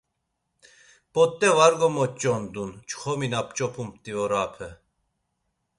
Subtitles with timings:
[1.13, 4.69] p̌ot̆e var gomoç̌ondun çxomi na p̌ç̌opumt̆i orape.